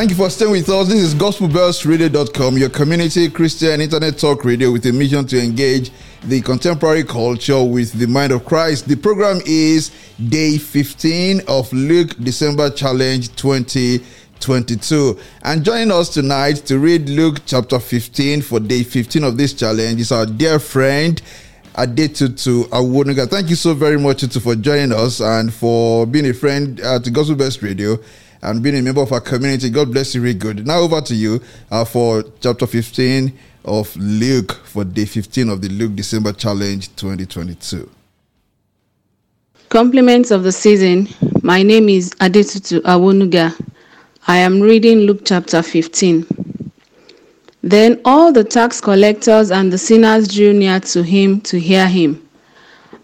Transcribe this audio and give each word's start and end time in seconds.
Thank 0.00 0.12
you 0.12 0.16
for 0.16 0.30
staying 0.30 0.52
with 0.52 0.66
us. 0.70 0.88
This 0.88 1.00
is 1.00 1.14
gospelbellsradio.com, 1.14 2.56
your 2.56 2.70
community 2.70 3.28
Christian 3.28 3.82
internet 3.82 4.16
talk 4.16 4.46
radio 4.46 4.72
with 4.72 4.86
a 4.86 4.92
mission 4.94 5.26
to 5.26 5.38
engage 5.38 5.90
the 6.24 6.40
contemporary 6.40 7.04
culture 7.04 7.62
with 7.62 7.92
the 7.92 8.06
mind 8.06 8.32
of 8.32 8.46
Christ. 8.46 8.88
The 8.88 8.96
program 8.96 9.42
is 9.44 9.90
day 10.30 10.56
15 10.56 11.42
of 11.48 11.70
Luke 11.74 12.16
December 12.16 12.70
Challenge 12.70 13.28
2022. 13.36 15.20
And 15.42 15.62
joining 15.62 15.92
us 15.92 16.08
tonight 16.08 16.56
to 16.64 16.78
read 16.78 17.10
Luke 17.10 17.42
chapter 17.44 17.78
15 17.78 18.40
for 18.40 18.58
day 18.58 18.84
15 18.84 19.22
of 19.22 19.36
this 19.36 19.52
challenge 19.52 20.00
is 20.00 20.12
our 20.12 20.24
dear 20.24 20.58
friend 20.58 21.20
Adetutu 21.74 22.64
Awonuga. 22.70 23.28
Thank 23.28 23.50
you 23.50 23.56
so 23.56 23.74
very 23.74 23.98
much 23.98 24.20
Tutu, 24.22 24.40
for 24.40 24.54
joining 24.54 24.92
us 24.94 25.20
and 25.20 25.52
for 25.52 26.06
being 26.06 26.24
a 26.24 26.32
friend 26.32 26.80
uh, 26.80 27.00
to 27.00 27.10
Gospel 27.10 27.36
Bells 27.36 27.62
Radio 27.62 27.98
and 28.42 28.62
being 28.62 28.76
a 28.76 28.82
member 28.82 29.02
of 29.02 29.12
our 29.12 29.20
community. 29.20 29.70
God 29.70 29.92
bless 29.92 30.14
you, 30.14 30.22
really 30.22 30.34
good. 30.34 30.66
Now 30.66 30.78
over 30.78 31.00
to 31.00 31.14
you 31.14 31.40
uh, 31.70 31.84
for 31.84 32.24
chapter 32.40 32.66
15 32.66 33.32
of 33.64 33.94
Luke 33.96 34.52
for 34.64 34.84
day 34.84 35.04
15 35.04 35.48
of 35.50 35.60
the 35.60 35.68
Luke 35.68 35.94
December 35.94 36.32
Challenge 36.32 36.88
2022. 36.96 37.88
Compliments 39.68 40.30
of 40.30 40.42
the 40.42 40.52
season. 40.52 41.08
My 41.42 41.62
name 41.62 41.88
is 41.88 42.10
Adetutu 42.14 42.80
Awonuga. 42.80 43.54
I 44.26 44.38
am 44.38 44.60
reading 44.60 45.00
Luke 45.00 45.22
chapter 45.24 45.62
15. 45.62 46.26
Then 47.62 48.00
all 48.04 48.32
the 48.32 48.42
tax 48.42 48.80
collectors 48.80 49.50
and 49.50 49.72
the 49.72 49.78
sinners 49.78 50.28
drew 50.28 50.52
near 50.52 50.80
to 50.80 51.02
him 51.02 51.40
to 51.42 51.60
hear 51.60 51.86
him. 51.86 52.26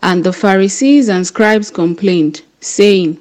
And 0.03 0.25
the 0.25 0.33
Pharisees 0.33 1.09
and 1.09 1.27
scribes 1.27 1.71
complained, 1.71 2.43
saying, 2.61 3.21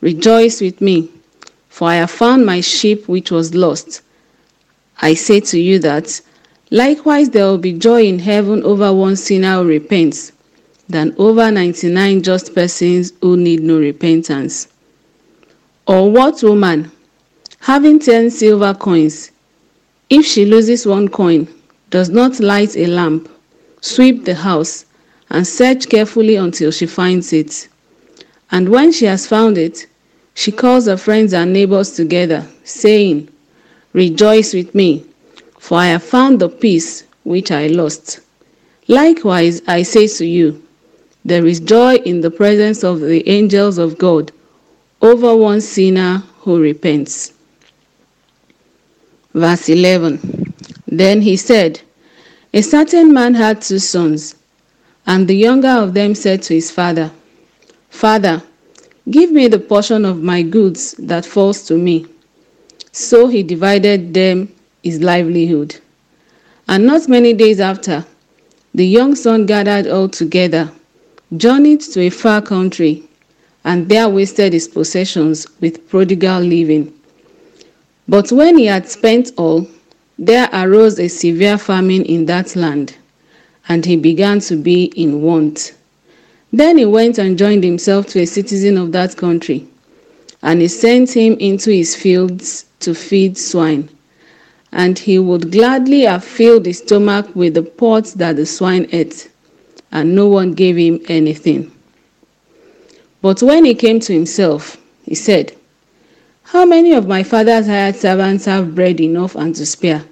Rejoice 0.00 0.60
with 0.60 0.80
me, 0.80 1.10
for 1.68 1.88
I 1.88 1.96
have 1.96 2.10
found 2.10 2.44
my 2.44 2.60
sheep 2.60 3.08
which 3.08 3.30
was 3.30 3.54
lost. 3.54 4.02
I 5.00 5.14
say 5.14 5.40
to 5.40 5.58
you 5.58 5.78
that 5.80 6.20
likewise 6.70 7.30
there 7.30 7.44
will 7.46 7.58
be 7.58 7.72
joy 7.72 8.04
in 8.04 8.18
heaven 8.18 8.62
over 8.62 8.92
one 8.92 9.16
sinner 9.16 9.62
who 9.62 9.68
repents 9.68 10.32
than 10.88 11.14
over 11.18 11.50
99 11.50 12.22
just 12.22 12.54
persons 12.54 13.12
who 13.20 13.36
need 13.36 13.62
no 13.62 13.78
repentance. 13.78 14.68
Or 15.86 16.10
what 16.10 16.42
woman, 16.42 16.90
having 17.60 17.98
10 17.98 18.30
silver 18.30 18.74
coins, 18.74 19.30
if 20.10 20.24
she 20.24 20.44
loses 20.44 20.86
one 20.86 21.08
coin, 21.08 21.48
does 21.90 22.10
not 22.10 22.38
light 22.40 22.76
a 22.76 22.86
lamp, 22.86 23.28
sweep 23.80 24.24
the 24.24 24.34
house, 24.34 24.84
and 25.30 25.46
search 25.46 25.88
carefully 25.88 26.36
until 26.36 26.70
she 26.70 26.86
finds 26.86 27.32
it? 27.32 27.68
And 28.50 28.68
when 28.68 28.92
she 28.92 29.06
has 29.06 29.26
found 29.26 29.58
it, 29.58 29.86
she 30.34 30.52
calls 30.52 30.86
her 30.86 30.96
friends 30.96 31.32
and 31.32 31.52
neighbors 31.52 31.92
together, 31.92 32.46
saying, 32.64 33.28
Rejoice 33.92 34.52
with 34.54 34.74
me, 34.74 35.04
for 35.58 35.78
I 35.78 35.86
have 35.86 36.02
found 36.02 36.40
the 36.40 36.48
piece 36.48 37.04
which 37.24 37.50
I 37.50 37.66
lost. 37.68 38.20
Likewise, 38.88 39.62
I 39.66 39.82
say 39.82 40.06
to 40.06 40.26
you, 40.26 40.62
there 41.24 41.46
is 41.46 41.58
joy 41.58 41.96
in 41.96 42.20
the 42.20 42.30
presence 42.30 42.84
of 42.84 43.00
the 43.00 43.28
angels 43.28 43.78
of 43.78 43.98
God 43.98 44.30
over 45.02 45.36
one 45.36 45.60
sinner 45.60 46.22
who 46.38 46.60
repents. 46.60 47.32
Verse 49.34 49.68
11 49.68 50.54
Then 50.86 51.20
he 51.20 51.36
said, 51.36 51.80
A 52.54 52.62
certain 52.62 53.12
man 53.12 53.34
had 53.34 53.60
two 53.60 53.80
sons, 53.80 54.36
and 55.06 55.26
the 55.26 55.36
younger 55.36 55.68
of 55.68 55.94
them 55.94 56.14
said 56.14 56.42
to 56.44 56.54
his 56.54 56.70
father, 56.70 57.10
Father, 57.96 58.42
Give 59.08 59.30
me 59.30 59.46
the 59.46 59.60
portion 59.60 60.04
of 60.04 60.20
my 60.20 60.42
goods 60.42 60.92
that 60.98 61.24
falls 61.24 61.62
to 61.68 61.78
me. 61.78 62.06
So 62.90 63.28
he 63.28 63.44
divided 63.44 64.12
them 64.12 64.52
his 64.82 65.00
livelihood. 65.00 65.76
And 66.66 66.86
not 66.86 67.08
many 67.08 67.32
days 67.32 67.60
after, 67.60 68.04
the 68.74 68.84
young 68.84 69.14
son 69.14 69.46
gathered 69.46 69.86
all 69.86 70.08
together, 70.08 70.72
journeyed 71.36 71.82
to 71.82 72.00
a 72.00 72.10
far 72.10 72.42
country, 72.42 73.04
and 73.64 73.88
there 73.88 74.08
wasted 74.08 74.52
his 74.52 74.66
possessions 74.66 75.46
with 75.60 75.88
prodigal 75.88 76.40
living. 76.40 76.92
But 78.08 78.32
when 78.32 78.58
he 78.58 78.66
had 78.66 78.88
spent 78.88 79.30
all, 79.36 79.68
there 80.18 80.48
arose 80.52 80.98
a 80.98 81.06
severe 81.06 81.58
famine 81.58 82.02
in 82.02 82.26
that 82.26 82.56
land, 82.56 82.96
and 83.68 83.86
he 83.86 83.96
began 83.96 84.40
to 84.40 84.56
be 84.56 84.86
in 84.96 85.22
want. 85.22 85.74
Then 86.52 86.78
he 86.78 86.86
went 86.86 87.18
and 87.18 87.36
joined 87.36 87.64
himself 87.64 88.06
to 88.08 88.20
a 88.20 88.26
citizen 88.26 88.78
of 88.78 88.92
that 88.92 89.16
country, 89.16 89.66
and 90.42 90.60
he 90.60 90.68
sent 90.68 91.10
him 91.10 91.34
into 91.34 91.70
his 91.70 91.96
fields 91.96 92.66
to 92.80 92.94
feed 92.94 93.36
swine. 93.36 93.88
And 94.72 94.98
he 94.98 95.18
would 95.18 95.50
gladly 95.50 96.02
have 96.02 96.24
filled 96.24 96.66
his 96.66 96.78
stomach 96.78 97.34
with 97.34 97.54
the 97.54 97.62
pods 97.62 98.14
that 98.14 98.36
the 98.36 98.46
swine 98.46 98.88
ate, 98.92 99.28
and 99.90 100.14
no 100.14 100.28
one 100.28 100.52
gave 100.52 100.76
him 100.76 101.00
anything. 101.08 101.72
But 103.22 103.42
when 103.42 103.64
he 103.64 103.74
came 103.74 103.98
to 104.00 104.12
himself, 104.12 104.76
he 105.04 105.14
said, 105.14 105.52
How 106.44 106.64
many 106.64 106.92
of 106.92 107.08
my 107.08 107.22
father's 107.22 107.66
hired 107.66 107.96
servants 107.96 108.44
have 108.44 108.74
bread 108.74 109.00
enough 109.00 109.34
and 109.34 109.54
to 109.56 109.66
spare, 109.66 110.04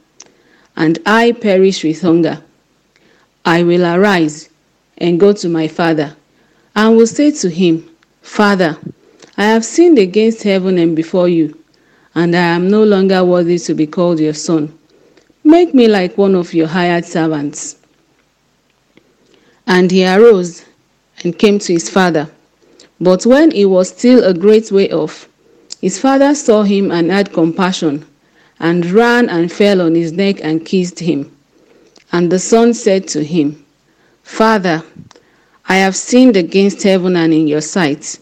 and 0.76 0.98
I 1.06 1.32
perish 1.32 1.84
with 1.84 2.02
hunger? 2.02 2.42
I 3.44 3.62
will 3.62 3.84
arise 3.84 4.48
and 4.98 5.20
go 5.20 5.32
to 5.32 5.48
my 5.48 5.68
father 5.68 6.16
and 6.74 6.96
will 6.96 7.06
say 7.06 7.30
to 7.30 7.48
him, 7.48 7.88
Father, 8.22 8.76
I 9.36 9.44
have 9.44 9.64
sinned 9.64 9.98
against 9.98 10.42
heaven 10.42 10.78
and 10.78 10.96
before 10.96 11.28
you, 11.28 11.58
and 12.14 12.34
I 12.34 12.40
am 12.40 12.68
no 12.68 12.84
longer 12.84 13.24
worthy 13.24 13.58
to 13.60 13.74
be 13.74 13.86
called 13.86 14.20
your 14.20 14.34
son. 14.34 14.76
Make 15.44 15.74
me 15.74 15.88
like 15.88 16.16
one 16.16 16.34
of 16.34 16.54
your 16.54 16.68
hired 16.68 17.04
servants. 17.04 17.76
And 19.66 19.90
he 19.90 20.06
arose 20.06 20.64
and 21.22 21.38
came 21.38 21.58
to 21.60 21.72
his 21.72 21.90
father. 21.90 22.30
But 23.00 23.26
when 23.26 23.50
he 23.50 23.64
was 23.64 23.88
still 23.88 24.24
a 24.24 24.34
great 24.34 24.70
way 24.70 24.90
off, 24.90 25.28
his 25.80 25.98
father 25.98 26.34
saw 26.34 26.62
him 26.62 26.90
and 26.90 27.10
had 27.10 27.32
compassion, 27.32 28.06
and 28.60 28.86
ran 28.86 29.28
and 29.28 29.52
fell 29.52 29.82
on 29.82 29.94
his 29.94 30.12
neck 30.12 30.36
and 30.42 30.64
kissed 30.64 31.00
him. 31.00 31.36
And 32.12 32.30
the 32.30 32.38
son 32.38 32.72
said 32.72 33.08
to 33.08 33.24
him, 33.24 33.64
Father, 34.22 34.82
I 35.66 35.76
have 35.76 35.96
sinned 35.96 36.36
against 36.36 36.82
heaven 36.82 37.16
and 37.16 37.32
in 37.32 37.48
your 37.48 37.62
sight, 37.62 38.18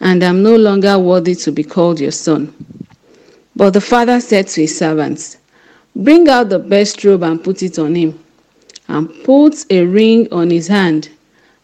and 0.00 0.22
am 0.22 0.42
no 0.42 0.54
longer 0.54 0.98
worthy 0.98 1.34
to 1.36 1.50
be 1.50 1.64
called 1.64 1.98
your 1.98 2.10
son. 2.10 2.52
But 3.56 3.70
the 3.70 3.80
father 3.80 4.20
said 4.20 4.48
to 4.48 4.60
his 4.60 4.76
servants, 4.76 5.38
Bring 5.96 6.28
out 6.28 6.50
the 6.50 6.58
best 6.58 7.02
robe 7.02 7.22
and 7.22 7.42
put 7.42 7.62
it 7.62 7.78
on 7.78 7.94
him, 7.94 8.18
and 8.88 9.08
put 9.24 9.64
a 9.70 9.82
ring 9.84 10.28
on 10.30 10.50
his 10.50 10.68
hand 10.68 11.08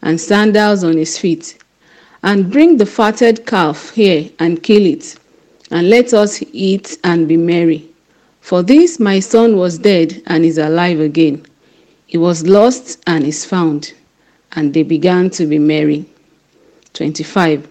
and 0.00 0.18
sandals 0.18 0.84
on 0.84 0.96
his 0.96 1.18
feet, 1.18 1.58
and 2.22 2.50
bring 2.50 2.78
the 2.78 2.86
fatted 2.86 3.44
calf 3.44 3.90
here 3.90 4.30
and 4.38 4.62
kill 4.62 4.86
it, 4.86 5.16
and 5.70 5.90
let 5.90 6.14
us 6.14 6.42
eat 6.52 6.96
and 7.04 7.28
be 7.28 7.36
merry. 7.36 7.86
For 8.40 8.62
this 8.62 8.98
my 8.98 9.20
son 9.20 9.56
was 9.58 9.76
dead 9.76 10.22
and 10.26 10.46
is 10.46 10.56
alive 10.56 11.00
again. 11.00 11.44
He 12.06 12.16
was 12.16 12.46
lost 12.46 13.02
and 13.06 13.24
is 13.24 13.44
found 13.44 13.92
and 14.52 14.74
they 14.74 14.82
began 14.82 15.30
to 15.30 15.46
be 15.46 15.58
merry. 15.58 16.04
25. 16.94 17.68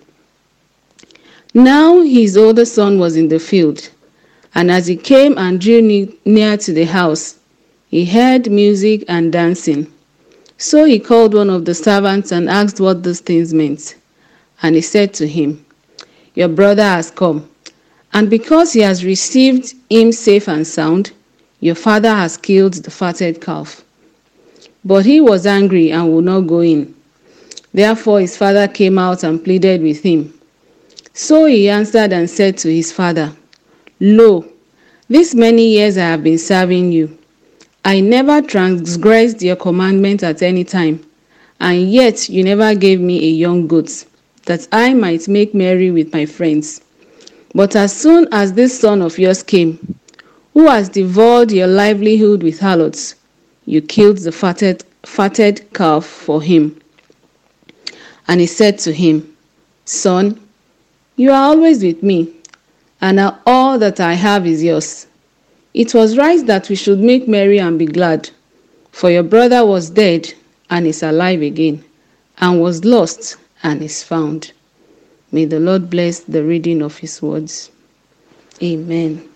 Now 1.53 2.01
his 2.01 2.37
older 2.37 2.65
son 2.65 2.99
was 2.99 3.15
in 3.15 3.27
the 3.27 3.39
field, 3.39 3.89
and 4.55 4.69
as 4.69 4.87
he 4.87 4.95
came 4.95 5.37
and 5.37 5.59
drew 5.59 5.81
near 6.25 6.57
to 6.57 6.73
the 6.73 6.85
house, 6.85 7.39
he 7.89 8.05
heard 8.05 8.51
music 8.51 9.03
and 9.07 9.31
dancing. 9.31 9.91
So 10.57 10.83
he 10.83 10.99
called 10.99 11.33
one 11.33 11.49
of 11.49 11.65
the 11.65 11.73
servants 11.73 12.31
and 12.31 12.49
asked 12.49 12.79
what 12.79 13.01
those 13.01 13.21
things 13.21 13.53
meant. 13.53 13.95
And 14.61 14.75
he 14.75 14.81
said 14.81 15.13
to 15.15 15.27
him, 15.27 15.65
Your 16.35 16.49
brother 16.49 16.83
has 16.83 17.09
come, 17.09 17.49
and 18.13 18.29
because 18.29 18.73
he 18.73 18.81
has 18.81 19.03
received 19.05 19.73
him 19.89 20.11
safe 20.11 20.47
and 20.47 20.67
sound, 20.67 21.11
your 21.61 21.75
father 21.75 22.13
has 22.13 22.37
killed 22.37 22.73
the 22.75 22.91
fatted 22.91 23.41
calf. 23.41 23.83
But 24.83 25.05
he 25.05 25.21
was 25.21 25.45
angry 25.45 25.91
and 25.91 26.13
would 26.13 26.25
not 26.25 26.41
go 26.41 26.61
in. 26.61 26.95
Therefore 27.73 28.21
his 28.21 28.37
father 28.37 28.67
came 28.67 28.97
out 28.97 29.23
and 29.23 29.43
pleaded 29.43 29.81
with 29.81 30.01
him. 30.01 30.33
So 31.13 31.45
he 31.45 31.69
answered 31.69 32.13
and 32.13 32.29
said 32.29 32.57
to 32.59 32.73
his 32.73 32.91
father, 32.91 33.33
Lo, 33.99 34.45
These 35.09 35.35
many 35.35 35.73
years 35.73 35.97
I 35.97 36.03
have 36.03 36.23
been 36.23 36.37
serving 36.37 36.91
you. 36.91 37.17
I 37.83 37.99
never 37.99 38.41
transgressed 38.41 39.41
your 39.41 39.55
commandment 39.55 40.23
at 40.23 40.41
any 40.41 40.63
time, 40.63 41.05
and 41.59 41.91
yet 41.91 42.29
you 42.29 42.43
never 42.43 42.75
gave 42.75 43.01
me 43.01 43.17
a 43.19 43.31
young 43.31 43.67
goat, 43.67 44.05
that 44.45 44.67
I 44.71 44.93
might 44.93 45.27
make 45.27 45.53
merry 45.53 45.91
with 45.91 46.13
my 46.13 46.25
friends. 46.25 46.81
But 47.53 47.75
as 47.75 47.93
soon 47.95 48.27
as 48.31 48.53
this 48.53 48.79
son 48.79 49.01
of 49.01 49.17
yours 49.17 49.43
came, 49.43 49.99
who 50.53 50.67
has 50.67 50.89
devoured 50.89 51.51
your 51.51 51.67
livelihood 51.67 52.43
with 52.43 52.59
harlots, 52.59 53.15
you 53.69 53.83
killed 53.83 54.17
the 54.17 54.31
fatted, 54.31 54.83
fatted 55.03 55.71
calf 55.75 56.03
for 56.03 56.41
him. 56.41 56.81
And 58.27 58.41
he 58.41 58.47
said 58.47 58.79
to 58.79 58.91
him, 58.91 59.37
Son, 59.85 60.41
you 61.17 61.29
are 61.29 61.43
always 61.43 61.83
with 61.83 62.01
me, 62.01 62.33
and 62.99 63.17
now 63.17 63.39
all 63.45 63.77
that 63.77 63.99
I 63.99 64.13
have 64.13 64.47
is 64.47 64.63
yours. 64.63 65.05
It 65.75 65.93
was 65.93 66.17
right 66.17 66.43
that 66.47 66.67
we 66.67 66.75
should 66.75 66.99
make 66.99 67.27
merry 67.27 67.59
and 67.59 67.77
be 67.77 67.85
glad, 67.85 68.31
for 68.91 69.11
your 69.11 69.21
brother 69.21 69.63
was 69.63 69.91
dead 69.91 70.33
and 70.71 70.87
is 70.87 71.03
alive 71.03 71.43
again, 71.43 71.85
and 72.39 72.59
was 72.59 72.83
lost 72.83 73.37
and 73.61 73.83
is 73.83 74.01
found. 74.01 74.51
May 75.31 75.45
the 75.45 75.59
Lord 75.59 75.91
bless 75.91 76.21
the 76.21 76.43
reading 76.43 76.81
of 76.81 76.97
his 76.97 77.21
words. 77.21 77.69
Amen. 78.63 79.28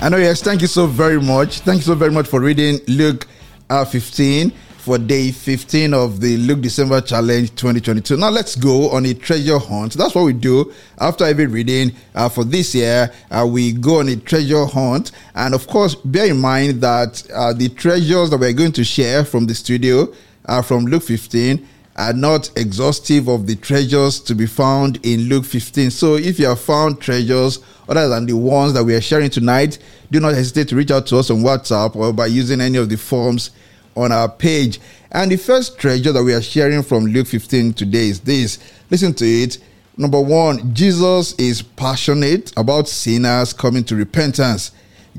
Yes, 0.00 0.42
thank 0.42 0.60
you 0.60 0.66
so 0.68 0.86
very 0.86 1.20
much. 1.20 1.60
Thank 1.60 1.78
you 1.78 1.84
so 1.84 1.94
very 1.94 2.10
much 2.10 2.26
for 2.26 2.40
reading 2.40 2.80
Luke 2.88 3.26
uh, 3.70 3.84
15 3.84 4.50
for 4.50 4.98
day 4.98 5.32
15 5.32 5.94
of 5.94 6.20
the 6.20 6.36
Luke 6.36 6.60
December 6.60 7.00
Challenge 7.00 7.50
2022. 7.54 8.16
Now 8.16 8.30
let's 8.30 8.54
go 8.54 8.90
on 8.90 9.06
a 9.06 9.14
treasure 9.14 9.58
hunt. 9.58 9.94
That's 9.94 10.14
what 10.14 10.24
we 10.24 10.32
do 10.32 10.72
after 10.98 11.24
every 11.24 11.46
reading 11.46 11.92
uh, 12.14 12.28
for 12.28 12.44
this 12.44 12.74
year. 12.74 13.12
Uh, 13.30 13.46
we 13.50 13.72
go 13.72 14.00
on 14.00 14.08
a 14.08 14.16
treasure 14.16 14.64
hunt, 14.66 15.12
and 15.34 15.54
of 15.54 15.66
course, 15.66 15.94
bear 15.94 16.26
in 16.26 16.40
mind 16.40 16.80
that 16.82 17.26
uh, 17.34 17.52
the 17.52 17.68
treasures 17.70 18.30
that 18.30 18.38
we're 18.38 18.52
going 18.52 18.72
to 18.72 18.84
share 18.84 19.24
from 19.24 19.46
the 19.46 19.54
studio 19.54 20.12
are 20.44 20.62
from 20.62 20.84
Luke 20.86 21.02
15 21.02 21.66
are 21.96 22.12
not 22.12 22.50
exhaustive 22.56 23.28
of 23.28 23.46
the 23.46 23.56
treasures 23.56 24.20
to 24.20 24.34
be 24.34 24.46
found 24.46 24.98
in 25.04 25.28
Luke 25.28 25.44
15. 25.44 25.90
So 25.90 26.16
if 26.16 26.38
you 26.38 26.46
have 26.46 26.60
found 26.60 27.00
treasures 27.00 27.60
other 27.88 28.08
than 28.08 28.26
the 28.26 28.36
ones 28.36 28.74
that 28.74 28.84
we 28.84 28.94
are 28.94 29.00
sharing 29.00 29.30
tonight, 29.30 29.78
do 30.10 30.20
not 30.20 30.34
hesitate 30.34 30.68
to 30.68 30.76
reach 30.76 30.90
out 30.90 31.06
to 31.06 31.18
us 31.18 31.30
on 31.30 31.38
WhatsApp 31.38 31.96
or 31.96 32.12
by 32.12 32.26
using 32.26 32.60
any 32.60 32.76
of 32.78 32.88
the 32.88 32.96
forms 32.96 33.50
on 33.96 34.12
our 34.12 34.28
page. 34.28 34.78
And 35.10 35.30
the 35.30 35.36
first 35.36 35.78
treasure 35.78 36.12
that 36.12 36.22
we 36.22 36.34
are 36.34 36.42
sharing 36.42 36.82
from 36.82 37.06
Luke 37.06 37.28
15 37.28 37.72
today 37.72 38.08
is 38.08 38.20
this. 38.20 38.58
Listen 38.90 39.14
to 39.14 39.24
it. 39.24 39.58
Number 39.96 40.20
one, 40.20 40.74
Jesus 40.74 41.32
is 41.38 41.62
passionate 41.62 42.52
about 42.58 42.88
sinners 42.88 43.54
coming 43.54 43.84
to 43.84 43.96
repentance. 43.96 44.72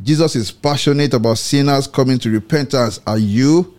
Jesus 0.04 0.36
is 0.36 0.52
passionate 0.52 1.16
about 1.16 1.40
sinners 1.40 1.88
coming 1.88 2.20
to 2.20 2.30
repentance. 2.30 3.00
Are 3.08 3.18
you? 3.18 3.77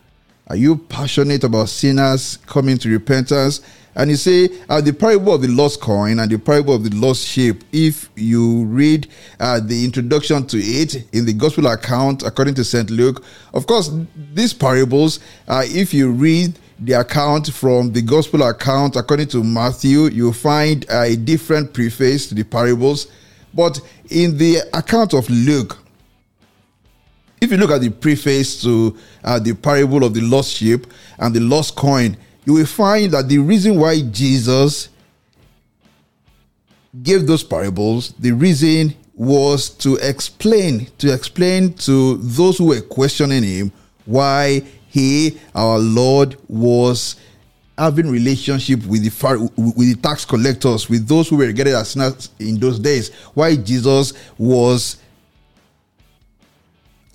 Are 0.49 0.57
you 0.57 0.77
passionate 0.77 1.45
about 1.45 1.69
sinners 1.69 2.39
coming 2.47 2.79
to 2.79 2.89
repentance? 2.89 3.61
And 3.95 4.11
you 4.11 4.17
say, 4.17 4.49
uh, 4.71 4.81
the 4.81 4.93
parable 4.93 5.35
of 5.35 5.43
the 5.43 5.49
lost 5.49 5.81
coin 5.81 6.21
and 6.21 6.31
the 6.31 6.39
parable 6.39 6.75
of 6.75 6.85
the 6.85 6.97
lost 6.97 7.27
sheep, 7.27 7.65
if 7.71 8.09
you 8.17 8.65
read 8.65 9.09
uh, 9.41 9.61
the 9.61 9.85
introduction 9.85 10.47
to 10.47 10.57
it 10.57 11.07
in 11.13 11.27
the 11.27 11.35
gospel 11.35 11.67
account 11.67 12.23
according 12.23 12.55
to 12.55 12.65
St. 12.65 12.89
Luke, 12.89 13.23
of 13.53 13.67
course, 13.67 13.91
these 14.33 14.55
parables, 14.55 15.21
uh, 15.49 15.65
if 15.67 15.93
you 15.93 16.11
read 16.11 16.59
the 16.79 16.95
account 16.95 17.53
from 17.53 17.93
the 17.93 18.01
gospel 18.01 18.43
account 18.45 18.97
according 18.97 19.29
to 19.29 19.45
Matthew, 19.45 20.05
you'll 20.05 20.33
find 20.33 20.87
a 20.89 21.15
different 21.15 21.75
preface 21.75 22.27
to 22.29 22.35
the 22.35 22.45
parables. 22.45 23.09
But 23.53 23.81
in 24.09 24.39
the 24.39 24.61
account 24.73 25.13
of 25.13 25.29
Luke, 25.29 25.77
if 27.41 27.51
you 27.51 27.57
look 27.57 27.71
at 27.71 27.81
the 27.81 27.91
preface 27.91 28.61
to 28.63 28.97
uh, 29.25 29.39
the 29.39 29.55
parable 29.55 30.05
of 30.05 30.15
the 30.15 30.21
lost 30.21 30.53
sheep 30.53 30.87
and 31.19 31.35
the 31.35 31.41
lost 31.41 31.77
coin, 31.77 32.17
you 32.45 32.55
will 32.55 32.67
find 32.67 33.13
that 33.13 33.29
the 33.29 33.39
reason 33.39 33.79
why 33.79 34.01
Jesus 34.01 34.89
gave 37.03 37.27
those 37.27 37.45
parables, 37.45 38.15
the 38.19 38.33
reason 38.33 38.95
was 39.15 39.69
to 39.69 39.97
explain, 39.97 40.87
to 40.99 41.13
explain 41.13 41.75
to 41.75 42.17
those 42.19 42.59
who 42.59 42.67
were 42.67 42.81
questioning 42.81 43.43
him 43.43 43.73
why 44.05 44.63
he, 44.89 45.39
our 45.55 45.79
Lord, 45.79 46.37
was 46.49 47.17
having 47.77 48.11
relationship 48.11 48.85
with 48.87 49.03
the 49.03 49.51
with 49.57 49.77
the 49.77 49.97
tax 50.03 50.25
collectors, 50.25 50.89
with 50.89 51.07
those 51.07 51.29
who 51.29 51.37
were 51.37 51.47
regarded 51.47 51.75
as 51.75 51.91
sinners 51.91 52.31
in 52.39 52.59
those 52.59 52.79
days. 52.79 53.15
Why 53.35 53.57
Jesus 53.57 54.13
was 54.39 54.98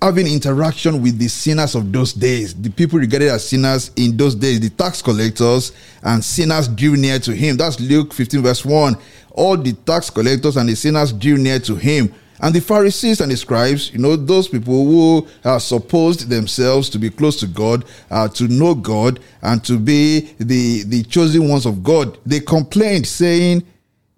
having 0.04 0.26
interaction 0.26 1.00
with 1.00 1.18
the 1.18 1.28
sinners 1.28 1.74
of 1.74 1.90
those 1.90 2.12
days, 2.12 2.54
the 2.54 2.68
people 2.68 2.98
regarded 2.98 3.28
as 3.28 3.48
sinners 3.48 3.90
in 3.96 4.14
those 4.14 4.34
days, 4.34 4.60
the 4.60 4.68
tax 4.68 5.00
collectors 5.00 5.72
and 6.02 6.22
sinners 6.22 6.68
drew 6.68 6.94
near 6.94 7.18
to 7.18 7.32
him. 7.34 7.56
That's 7.56 7.80
Luke 7.80 8.12
15, 8.12 8.42
verse 8.42 8.66
1. 8.66 8.96
All 9.30 9.56
the 9.56 9.72
tax 9.72 10.10
collectors 10.10 10.58
and 10.58 10.68
the 10.68 10.74
sinners 10.74 11.10
drew 11.10 11.38
near 11.38 11.58
to 11.60 11.74
him. 11.76 12.12
And 12.42 12.54
the 12.54 12.60
Pharisees 12.60 13.22
and 13.22 13.32
the 13.32 13.36
scribes, 13.38 13.94
you 13.94 13.98
know, 13.98 14.14
those 14.14 14.46
people 14.46 14.84
who 14.84 15.26
are 15.42 15.58
supposed 15.58 16.28
themselves 16.28 16.90
to 16.90 16.98
be 16.98 17.08
close 17.08 17.40
to 17.40 17.46
God, 17.46 17.86
uh, 18.10 18.28
to 18.28 18.46
know 18.46 18.74
God, 18.74 19.20
and 19.40 19.64
to 19.64 19.78
be 19.78 20.34
the, 20.36 20.82
the 20.82 21.04
chosen 21.04 21.48
ones 21.48 21.64
of 21.64 21.82
God, 21.82 22.18
they 22.26 22.40
complained, 22.40 23.06
saying, 23.06 23.64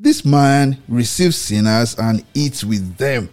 This 0.01 0.25
man 0.25 0.83
receives 0.89 1.37
sinners 1.37 1.97
and 1.97 2.25
eats 2.35 2.65
with 2.65 2.97
them. 2.97 3.29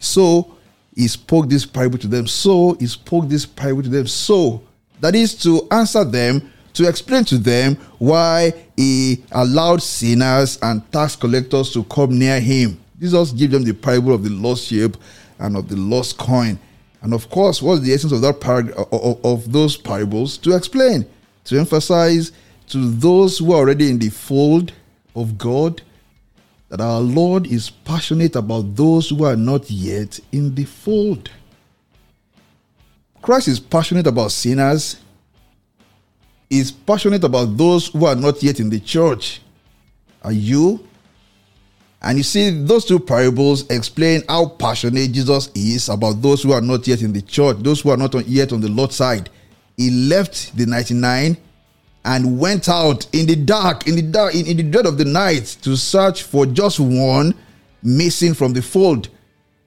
So 0.00 0.55
he 0.96 1.06
spoke 1.06 1.48
this 1.48 1.64
parable 1.64 1.98
to 1.98 2.08
them. 2.08 2.26
So 2.26 2.74
he 2.80 2.86
spoke 2.86 3.28
this 3.28 3.46
parable 3.46 3.82
to 3.82 3.88
them. 3.88 4.06
So 4.06 4.62
that 5.00 5.14
is 5.14 5.34
to 5.42 5.68
answer 5.70 6.02
them, 6.04 6.50
to 6.72 6.88
explain 6.88 7.24
to 7.26 7.38
them 7.38 7.76
why 7.98 8.54
he 8.76 9.22
allowed 9.30 9.82
sinners 9.82 10.58
and 10.62 10.90
tax 10.90 11.14
collectors 11.14 11.70
to 11.74 11.84
come 11.84 12.18
near 12.18 12.40
him. 12.40 12.80
Jesus 12.98 13.30
gave 13.32 13.50
them 13.50 13.62
the 13.62 13.74
parable 13.74 14.14
of 14.14 14.24
the 14.24 14.30
lost 14.30 14.64
sheep 14.64 14.96
and 15.38 15.56
of 15.56 15.68
the 15.68 15.76
lost 15.76 16.16
coin. 16.16 16.58
And 17.02 17.12
of 17.12 17.28
course, 17.28 17.60
what's 17.60 17.82
the 17.82 17.92
essence 17.92 18.12
of 18.12 18.22
that 18.22 18.40
par- 18.40 18.70
of, 18.90 19.24
of 19.24 19.52
those 19.52 19.76
parables? 19.76 20.38
To 20.38 20.56
explain, 20.56 21.06
to 21.44 21.58
emphasize 21.58 22.32
to 22.68 22.90
those 22.90 23.38
who 23.38 23.52
are 23.52 23.58
already 23.58 23.90
in 23.90 23.98
the 23.98 24.08
fold 24.08 24.72
of 25.14 25.36
God 25.36 25.82
that 26.68 26.80
our 26.80 27.00
Lord 27.00 27.46
is 27.46 27.70
passionate 27.70 28.36
about 28.36 28.74
those 28.74 29.10
who 29.10 29.24
are 29.24 29.36
not 29.36 29.70
yet 29.70 30.18
in 30.32 30.54
the 30.54 30.64
fold. 30.64 31.30
Christ 33.22 33.48
is 33.48 33.60
passionate 33.60 34.06
about 34.06 34.32
sinners, 34.32 34.96
is 36.50 36.70
passionate 36.70 37.24
about 37.24 37.56
those 37.56 37.88
who 37.88 38.06
are 38.06 38.14
not 38.14 38.42
yet 38.42 38.60
in 38.60 38.70
the 38.70 38.80
church. 38.80 39.40
Are 40.22 40.32
you? 40.32 40.86
And 42.02 42.18
you 42.18 42.24
see, 42.24 42.50
those 42.50 42.84
two 42.84 43.00
parables 43.00 43.68
explain 43.70 44.22
how 44.28 44.46
passionate 44.46 45.12
Jesus 45.12 45.50
is 45.54 45.88
about 45.88 46.22
those 46.22 46.42
who 46.42 46.52
are 46.52 46.60
not 46.60 46.86
yet 46.86 47.02
in 47.02 47.12
the 47.12 47.22
church, 47.22 47.56
those 47.60 47.80
who 47.80 47.90
are 47.90 47.96
not 47.96 48.14
yet 48.26 48.52
on 48.52 48.60
the 48.60 48.68
Lord's 48.68 48.96
side. 48.96 49.30
He 49.76 49.90
left 49.90 50.56
the 50.56 50.66
99 50.66 51.36
and 52.06 52.38
went 52.38 52.68
out 52.68 53.04
in 53.12 53.26
the 53.26 53.34
dark, 53.34 53.88
in 53.88 53.96
the 53.96 54.02
dark, 54.02 54.34
in, 54.34 54.46
in 54.46 54.56
the 54.56 54.62
dead 54.62 54.86
of 54.86 54.96
the 54.96 55.04
night 55.04 55.56
to 55.60 55.76
search 55.76 56.22
for 56.22 56.46
just 56.46 56.78
one 56.78 57.34
missing 57.82 58.32
from 58.32 58.52
the 58.52 58.62
fold. 58.62 59.08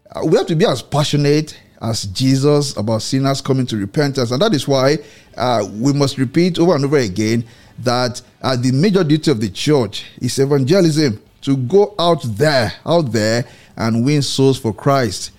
Uh, 0.10 0.22
we 0.25 0.38
have 0.38 0.48
to 0.48 0.55
be 0.55 0.65
as 0.65 0.81
passionate 0.81 1.60
as 1.81 2.05
Jesus 2.05 2.75
about 2.77 3.01
sinners 3.01 3.41
coming 3.41 3.65
to 3.67 3.77
repentance. 3.77 4.31
And 4.31 4.41
that 4.41 4.53
is 4.53 4.67
why 4.67 5.00
uh, 5.36 5.67
we 5.69 5.91
must 5.91 6.17
repeat 6.17 6.58
over 6.60 6.75
and 6.75 6.86
over 6.86 6.98
again 6.98 7.43
that 7.79 8.22
uh, 8.41 8.55
the 8.55 8.72
major 8.72 9.03
duty 9.03 9.31
of 9.31 9.41
the 9.41 9.50
church 9.50 10.05
is 10.22 10.39
evangelism 10.39 11.22
to 11.41 11.58
go 11.58 11.93
out 12.00 12.24
there, 12.24 12.72
out 12.86 13.12
there, 13.12 13.46
and 13.75 14.05
win 14.05 14.22
souls 14.22 14.58
for 14.58 14.74
Christ. 14.74 15.31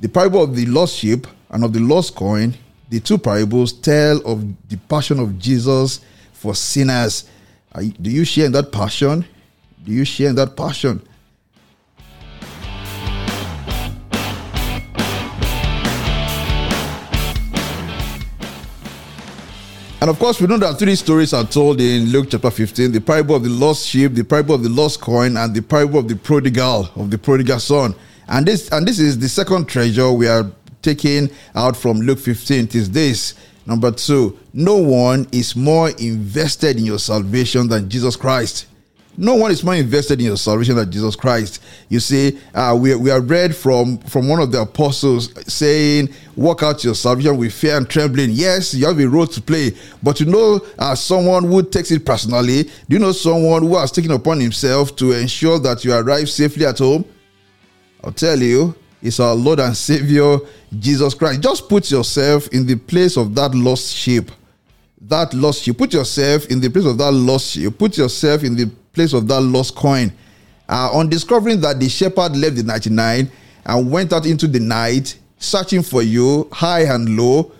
The 0.00 0.08
parable 0.08 0.44
of 0.44 0.54
the 0.54 0.66
lost 0.66 0.96
sheep 0.96 1.26
and 1.50 1.64
of 1.64 1.72
the 1.72 1.80
lost 1.80 2.14
coin 2.14 2.54
the 2.88 3.00
two 3.00 3.18
parables 3.18 3.72
tell 3.72 4.18
of 4.26 4.44
the 4.68 4.76
passion 4.88 5.20
of 5.20 5.38
Jesus 5.38 6.00
for 6.32 6.54
sinners. 6.54 7.28
do 8.00 8.10
you 8.10 8.24
share 8.24 8.46
in 8.46 8.52
that 8.52 8.72
passion? 8.72 9.24
Do 9.84 9.92
you 9.92 10.04
share 10.04 10.30
in 10.30 10.36
that 10.36 10.56
passion? 10.56 11.02
And 20.00 20.08
of 20.08 20.18
course, 20.20 20.40
we 20.40 20.46
know 20.46 20.58
that 20.58 20.78
three 20.78 20.94
stories 20.94 21.32
are 21.32 21.44
told 21.44 21.80
in 21.80 22.06
Luke 22.10 22.28
chapter 22.30 22.52
15 22.52 22.92
the 22.92 23.00
parable 23.00 23.34
of 23.34 23.42
the 23.42 23.50
lost 23.50 23.84
sheep, 23.84 24.14
the 24.14 24.22
parable 24.22 24.54
of 24.54 24.62
the 24.62 24.68
lost 24.68 25.00
coin, 25.00 25.36
and 25.36 25.52
the 25.52 25.60
parable 25.60 25.98
of 25.98 26.06
the 26.06 26.14
prodigal, 26.14 26.88
of 26.94 27.10
the 27.10 27.18
prodigal 27.18 27.58
son. 27.58 27.94
And 28.28 28.46
this, 28.46 28.70
and 28.70 28.86
this 28.86 29.00
is 29.00 29.18
the 29.18 29.28
second 29.28 29.66
treasure 29.66 30.12
we 30.12 30.28
are 30.28 30.44
taken 30.82 31.30
out 31.54 31.76
from 31.76 32.00
Luke 32.00 32.18
15 32.18 32.68
is 32.72 32.90
this. 32.90 33.34
Number 33.66 33.90
two, 33.90 34.38
no 34.54 34.76
one 34.76 35.26
is 35.30 35.54
more 35.54 35.90
invested 35.90 36.78
in 36.78 36.84
your 36.84 36.98
salvation 36.98 37.68
than 37.68 37.90
Jesus 37.90 38.16
Christ. 38.16 38.66
No 39.20 39.34
one 39.34 39.50
is 39.50 39.64
more 39.64 39.74
invested 39.74 40.20
in 40.20 40.26
your 40.26 40.36
salvation 40.36 40.76
than 40.76 40.92
Jesus 40.92 41.16
Christ. 41.16 41.60
You 41.88 41.98
see, 41.98 42.38
uh, 42.54 42.78
we, 42.80 42.94
we 42.94 43.10
are 43.10 43.20
read 43.20 43.54
from, 43.54 43.98
from 43.98 44.28
one 44.28 44.40
of 44.40 44.52
the 44.52 44.62
apostles 44.62 45.32
saying, 45.52 46.10
Work 46.36 46.62
out 46.62 46.84
your 46.84 46.94
salvation 46.94 47.36
with 47.36 47.52
fear 47.52 47.76
and 47.76 47.90
trembling. 47.90 48.30
Yes, 48.30 48.74
you 48.74 48.86
have 48.86 49.00
a 49.00 49.08
role 49.08 49.26
to 49.26 49.42
play, 49.42 49.72
but 50.04 50.20
you 50.20 50.26
know 50.26 50.60
uh, 50.78 50.94
someone 50.94 51.42
who 51.42 51.64
takes 51.64 51.90
it 51.90 52.06
personally. 52.06 52.62
Do 52.62 52.70
you 52.90 53.00
know 53.00 53.10
someone 53.10 53.64
who 53.64 53.76
has 53.76 53.90
taken 53.90 54.12
upon 54.12 54.38
himself 54.38 54.94
to 54.96 55.10
ensure 55.10 55.58
that 55.58 55.84
you 55.84 55.92
arrive 55.92 56.30
safely 56.30 56.64
at 56.64 56.78
home? 56.78 57.04
I'll 58.04 58.12
tell 58.12 58.38
you, 58.40 58.76
it's 59.02 59.20
our 59.20 59.34
Lord 59.34 59.60
and 59.60 59.76
Savior, 59.76 60.38
Jesus 60.78 61.14
Christ. 61.14 61.40
Just 61.40 61.68
put 61.68 61.90
yourself 61.90 62.48
in 62.48 62.66
the 62.66 62.76
place 62.76 63.16
of 63.16 63.34
that 63.34 63.54
lost 63.54 63.92
sheep 63.92 64.30
that 65.02 65.32
lost 65.34 65.66
you. 65.66 65.74
Put 65.74 65.92
yourself 65.92 66.46
in 66.46 66.60
the 66.60 66.68
place 66.68 66.84
of 66.84 66.98
that 66.98 67.12
lost 67.12 67.56
you. 67.56 67.70
Put 67.70 67.96
yourself 67.96 68.42
in 68.42 68.56
the 68.56 68.66
place 68.92 69.12
of 69.12 69.28
that 69.28 69.40
lost 69.40 69.74
coin. 69.74 70.12
Uh, 70.68 70.90
on 70.92 71.08
discovering 71.08 71.60
that 71.60 71.80
the 71.80 71.88
shepherd 71.88 72.36
left 72.36 72.56
the 72.56 72.62
99 72.62 73.30
and 73.66 73.90
went 73.90 74.12
out 74.12 74.26
into 74.26 74.46
the 74.46 74.60
night 74.60 75.18
searching 75.38 75.82
for 75.82 76.02
you, 76.02 76.48
high 76.52 76.82
and 76.82 77.16
low, 77.16 77.52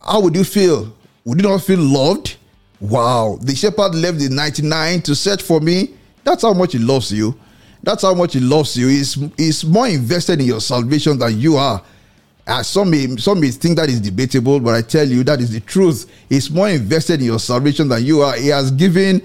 how 0.00 0.20
would 0.20 0.34
you 0.34 0.42
feel? 0.44 0.92
Would 1.24 1.40
you 1.40 1.48
not 1.48 1.62
feel 1.62 1.78
loved? 1.78 2.36
Wow, 2.80 3.38
the 3.40 3.54
shepherd 3.54 3.94
left 3.94 4.18
the 4.18 4.28
99 4.28 5.02
to 5.02 5.14
search 5.14 5.42
for 5.42 5.60
me. 5.60 5.94
That's 6.24 6.42
how 6.42 6.54
much 6.54 6.72
he 6.72 6.78
loves 6.78 7.12
you. 7.12 7.38
That's 7.82 8.02
how 8.02 8.14
much 8.14 8.34
he 8.34 8.40
loves 8.40 8.76
you. 8.76 8.88
He's, 8.88 9.14
he's 9.36 9.64
more 9.64 9.88
invested 9.88 10.40
in 10.40 10.46
your 10.46 10.60
salvation 10.60 11.18
than 11.18 11.38
you 11.38 11.56
are. 11.56 11.82
Uh, 12.46 12.62
some 12.62 12.90
may 12.90 13.06
some 13.18 13.40
may 13.40 13.50
think 13.50 13.76
that 13.76 13.88
is 13.88 14.00
debatable, 14.00 14.58
but 14.58 14.74
I 14.74 14.82
tell 14.82 15.06
you 15.06 15.22
that 15.24 15.40
is 15.40 15.52
the 15.52 15.60
truth. 15.60 16.10
He's 16.28 16.50
more 16.50 16.68
invested 16.68 17.20
in 17.20 17.26
your 17.26 17.38
salvation 17.38 17.88
than 17.88 18.04
you 18.04 18.22
are. 18.22 18.34
He 18.34 18.48
has 18.48 18.72
given, 18.72 19.22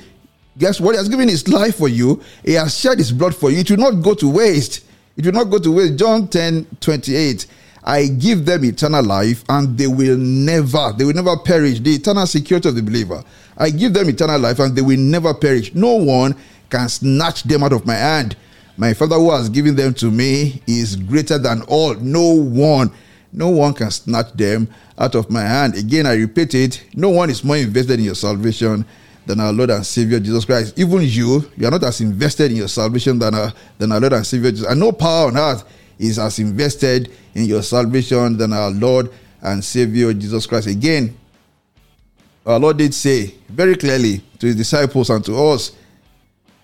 guess 0.57 0.79
what? 0.79 0.91
He 0.93 0.97
has 0.97 1.09
given 1.09 1.27
his 1.27 1.47
life 1.47 1.77
for 1.77 1.87
you. 1.87 2.21
He 2.45 2.53
has 2.53 2.77
shed 2.77 2.99
his 2.99 3.11
blood 3.11 3.35
for 3.35 3.49
you. 3.49 3.59
It 3.59 3.71
will 3.71 3.77
not 3.77 4.03
go 4.03 4.13
to 4.13 4.29
waste. 4.29 4.85
It 5.15 5.25
will 5.25 5.33
not 5.33 5.45
go 5.45 5.57
to 5.57 5.71
waste. 5.71 5.95
John 5.95 6.27
10 6.27 6.67
28. 6.79 7.47
I 7.83 8.05
give 8.07 8.45
them 8.45 8.65
eternal 8.65 9.03
life 9.03 9.43
and 9.49 9.77
they 9.77 9.87
will 9.87 10.17
never, 10.17 10.93
they 10.95 11.05
will 11.05 11.13
never 11.13 11.37
perish. 11.37 11.79
The 11.79 11.95
eternal 11.95 12.27
security 12.27 12.69
of 12.69 12.75
the 12.75 12.83
believer. 12.83 13.23
I 13.57 13.69
give 13.71 13.93
them 13.93 14.09
eternal 14.09 14.39
life 14.39 14.59
and 14.59 14.75
they 14.75 14.81
will 14.81 14.99
never 14.99 15.33
perish. 15.33 15.73
No 15.73 15.93
one 15.93 16.35
can 16.69 16.89
snatch 16.89 17.43
them 17.43 17.63
out 17.63 17.73
of 17.73 17.85
my 17.85 17.95
hand. 17.95 18.35
My 18.77 18.93
Father 18.93 19.15
who 19.15 19.31
has 19.31 19.49
given 19.49 19.75
them 19.75 19.93
to 19.95 20.11
me 20.11 20.61
is 20.67 20.95
greater 20.95 21.39
than 21.39 21.63
all. 21.63 21.95
No 21.95 22.33
one 22.33 22.91
no 23.33 23.49
one 23.49 23.73
can 23.73 23.91
snatch 23.91 24.31
them 24.33 24.69
out 24.97 25.13
of 25.13 25.29
my 25.29 25.41
hand. 25.41 25.75
Again, 25.75 26.05
I 26.05 26.15
repeat 26.15 26.53
it 26.55 26.83
no 26.95 27.09
one 27.09 27.29
is 27.29 27.43
more 27.43 27.57
invested 27.57 27.99
in 27.99 28.05
your 28.05 28.15
salvation 28.15 28.85
than 29.25 29.39
our 29.39 29.51
Lord 29.51 29.69
and 29.71 29.85
Savior 29.85 30.19
Jesus 30.19 30.45
Christ. 30.45 30.77
Even 30.79 31.01
you, 31.01 31.49
you 31.57 31.67
are 31.67 31.71
not 31.71 31.83
as 31.83 31.99
invested 32.01 32.51
in 32.51 32.57
your 32.57 32.69
salvation 32.69 33.19
than 33.19 33.35
our, 33.35 33.51
than 33.77 33.91
our 33.91 33.99
Lord 33.99 34.13
and 34.13 34.25
Savior 34.25 34.51
Jesus. 34.51 34.67
And 34.67 34.79
no 34.79 34.91
power 34.91 35.27
on 35.27 35.37
earth 35.37 35.65
is 35.99 36.17
as 36.17 36.39
invested 36.39 37.11
in 37.35 37.45
your 37.45 37.61
salvation 37.61 38.37
than 38.37 38.53
our 38.53 38.71
Lord 38.71 39.11
and 39.41 39.63
Savior 39.63 40.13
Jesus 40.13 40.45
Christ. 40.45 40.67
Again, 40.67 41.15
our 42.45 42.59
Lord 42.59 42.77
did 42.77 42.93
say 42.93 43.35
very 43.49 43.75
clearly 43.75 44.21
to 44.39 44.47
his 44.47 44.55
disciples 44.55 45.09
and 45.09 45.23
to 45.25 45.35
us, 45.35 45.73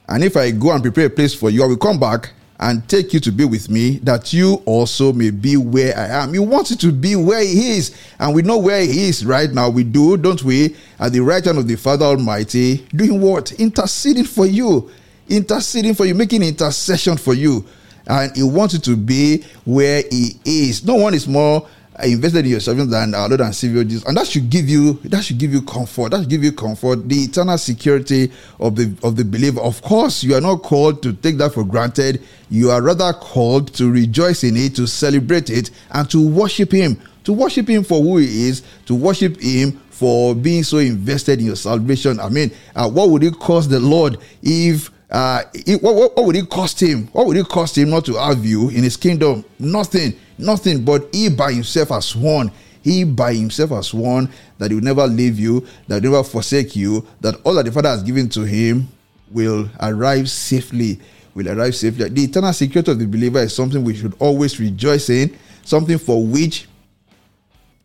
and 0.08 0.24
if 0.24 0.36
I 0.38 0.52
go 0.52 0.72
and 0.72 0.82
prepare 0.82 1.06
a 1.06 1.10
place 1.10 1.34
for 1.34 1.50
you, 1.50 1.64
I 1.64 1.68
will 1.68 1.78
come 1.78 2.00
back 2.00 2.32
and 2.60 2.88
take 2.88 3.14
you 3.14 3.20
to 3.20 3.32
be 3.32 3.44
with 3.44 3.70
me, 3.70 3.98
that 4.00 4.32
you 4.32 4.62
also 4.66 5.12
may 5.12 5.32
be 5.32 5.58
where 5.58 5.98
I 5.98 6.24
am. 6.24 6.34
He 6.34 6.40
wants 6.40 6.72
you 6.72 6.78
to 6.78 6.92
be 6.92 7.16
where 7.16 7.42
He 7.44 7.72
is, 7.78 7.96
and 8.20 8.34
we 8.34 8.42
know 8.42 8.58
where 8.58 8.82
He 8.82 9.10
is 9.10 9.26
right 9.26 9.52
now. 9.52 9.70
We 9.70 9.84
do, 9.84 10.16
don't 10.16 10.42
we? 10.44 10.76
At 11.00 11.12
the 11.12 11.20
right 11.20 11.44
hand 11.44 11.58
of 11.58 11.68
the 11.68 11.76
Father 11.76 12.06
Almighty, 12.06 12.86
doing 12.96 13.20
what? 13.20 13.52
Interceding 13.54 14.24
for 14.24 14.46
you, 14.46 14.90
interceding 15.28 15.94
for 15.94 16.06
you, 16.06 16.16
making 16.16 16.44
intercession 16.44 17.18
for 17.18 17.34
you. 17.34 17.66
And 18.08 18.36
He 18.36 18.44
wants 18.44 18.76
you 18.76 18.80
to 18.82 18.96
be 18.96 19.44
where 19.66 20.04
He 20.10 20.40
is. 20.46 20.86
No 20.86 20.96
one 20.96 21.14
is 21.14 21.28
more 21.28 21.68
invested 22.06 22.46
in 22.46 22.52
your 22.52 22.60
salvation 22.60 22.90
than 22.90 23.14
our 23.16 23.28
Lord 23.28 23.42
and 23.42 23.54
Savior 23.56 23.84
Jesus. 23.84 24.04
And 24.06 24.18
that 24.18 24.28
should 24.28 24.50
give 24.50 24.70
you 24.70 24.94
that 25.06 25.24
should 25.24 25.38
give 25.38 25.54
you 25.54 25.62
comfort. 25.62 26.12
That 26.12 26.22
should 26.22 26.30
give 26.30 26.44
you 26.44 26.52
comfort. 26.52 27.08
The 27.08 27.16
eternal 27.16 27.58
security 27.58 28.32
of 28.60 28.76
the 28.76 28.96
of 29.04 29.16
the 29.16 29.26
believer. 29.26 29.62
Of 29.62 29.82
course, 29.82 30.24
you 30.24 30.36
are 30.36 30.42
not 30.42 30.64
called 30.64 31.02
to 31.04 31.14
take 31.14 31.38
that 31.38 31.54
for 31.54 31.64
granted. 31.64 32.22
You 32.50 32.72
are 32.72 32.82
rather 32.82 33.14
called 33.14 33.74
to 33.76 33.92
rejoice 33.92 34.44
in 34.44 34.56
it, 34.58 34.76
to 34.76 34.88
celebrate 34.88 35.50
it, 35.50 35.72
and 35.92 36.10
to 36.12 36.26
worship 36.28 36.72
Him. 36.72 37.00
To 37.26 37.34
worship 37.34 37.68
Him 37.70 37.84
for 37.84 38.02
who 38.02 38.18
He 38.18 38.48
is, 38.48 38.64
to 38.86 38.96
worship 38.96 39.40
Him 39.40 39.80
for 39.90 40.36
being 40.36 40.64
so 40.64 40.80
invested 40.80 41.40
in 41.40 41.46
your 41.46 41.56
salvation. 41.56 42.20
I 42.20 42.30
mean, 42.30 42.52
uh, 42.76 42.90
what 42.90 43.10
would 43.10 43.24
it 43.24 43.40
cost 43.40 43.70
the 43.70 43.80
Lord 43.80 44.18
if 44.42 44.92
uh, 45.14 45.44
it, 45.54 45.82
what, 45.84 45.96
what, 45.96 46.18
what, 46.18 46.26
would 46.26 46.36
it 46.36 46.50
cost 46.50 46.82
him? 46.82 47.06
What 47.14 47.28
would 47.28 47.38
it 47.38 47.48
cost 47.48 47.78
him 47.78 47.92
not 47.92 48.04
to 48.06 48.16
have 48.16 48.44
you 48.44 48.70
in 48.70 48.84
his 48.84 48.98
kingdom? 48.98 49.46
Nothing, 49.60 50.20
nothing. 50.38 50.84
But 50.84 51.08
he 51.14 51.30
by 51.30 51.54
himself 51.54 51.90
has 51.90 52.06
sworn. 52.06 52.52
He 52.82 53.04
by 53.04 53.34
himself 53.34 53.70
has 53.72 53.88
sworn 53.88 54.30
that 54.58 54.72
he 54.72 54.76
will 54.76 54.84
never 54.84 55.08
leave 55.08 55.40
you, 55.40 55.66
that 55.88 56.02
he 56.02 56.10
will 56.10 56.18
never 56.18 56.28
forsake 56.28 56.76
you, 56.76 57.06
that 57.22 57.36
all 57.44 57.54
that 57.56 57.66
the 57.66 57.72
Father 57.72 57.90
has 57.90 58.04
given 58.04 58.28
to 58.30 58.42
him 58.42 58.88
will 59.32 59.70
arrive 59.82 60.30
safely. 60.30 61.00
Will 61.34 61.50
arrive 61.50 61.76
safely. 61.76 62.10
The 62.10 62.24
eternal 62.24 62.54
security 62.54 62.92
of 62.92 63.00
the 63.00 63.08
believer 63.08 63.40
is 63.40 63.56
something 63.56 63.84
we 63.84 63.96
should 63.96 64.16
always 64.20 64.60
rejoice 64.60 65.10
in, 65.10 65.36
something 65.64 65.98
for 65.98 66.26
which 66.26 66.68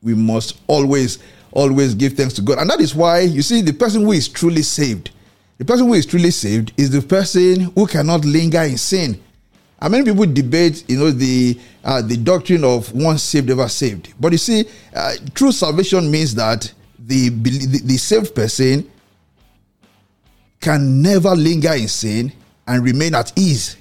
we 0.02 0.14
must 0.14 0.60
always, 0.66 1.18
always 1.52 1.94
give 1.94 2.12
thanks 2.14 2.34
to 2.34 2.42
God. 2.42 2.58
And 2.58 2.68
that 2.70 2.80
is 2.80 2.94
why 2.94 3.20
you 3.20 3.42
see 3.42 3.62
the 3.62 3.72
person 3.72 4.02
who 4.02 4.12
is 4.12 4.28
truly 4.28 4.62
saved 4.62 5.10
the 5.58 5.64
person 5.64 5.88
who 5.88 5.94
is 5.94 6.06
truly 6.06 6.30
saved 6.30 6.72
is 6.76 6.90
the 6.90 7.02
person 7.02 7.72
who 7.74 7.86
cannot 7.88 8.24
linger 8.24 8.62
in 8.62 8.78
sin. 8.78 9.20
And 9.80 9.92
many 9.92 10.04
people 10.04 10.26
debate, 10.26 10.84
you 10.88 10.98
know, 10.98 11.10
the 11.10 11.58
uh, 11.84 12.02
the 12.02 12.16
doctrine 12.16 12.64
of 12.64 12.92
once 12.92 13.22
saved, 13.22 13.48
ever 13.50 13.68
saved. 13.68 14.12
But 14.18 14.32
you 14.32 14.38
see, 14.38 14.64
uh, 14.94 15.14
true 15.34 15.52
salvation 15.52 16.10
means 16.10 16.34
that 16.34 16.72
the, 16.98 17.28
the 17.28 17.80
the 17.84 17.96
saved 17.96 18.34
person 18.34 18.90
can 20.60 21.00
never 21.00 21.30
linger 21.36 21.72
in 21.74 21.88
sin 21.88 22.32
and 22.66 22.84
remain 22.84 23.14
at 23.14 23.32
ease. 23.38 23.76